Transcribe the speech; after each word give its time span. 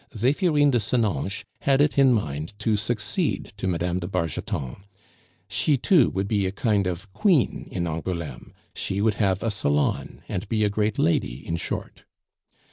Zephirine 0.15 0.71
de 0.71 0.79
Senonches 0.79 1.43
had 1.59 1.79
it 1.79 1.95
in 1.95 2.11
mind 2.11 2.57
to 2.57 2.75
succeed 2.75 3.53
to 3.57 3.67
Mme. 3.67 3.99
de 3.99 4.07
Bargeton; 4.07 4.77
she, 5.47 5.77
too, 5.77 6.09
would 6.09 6.27
be 6.27 6.47
a 6.47 6.51
kind 6.51 6.87
of 6.87 7.13
queen 7.13 7.67
in 7.69 7.85
Angouleme; 7.85 8.51
she 8.73 8.99
would 8.99 9.13
have 9.21 9.43
"a 9.43 9.51
salon," 9.51 10.23
and 10.27 10.49
be 10.49 10.63
a 10.63 10.71
great 10.71 10.97
lady, 10.97 11.45
in 11.45 11.55
short. 11.55 12.05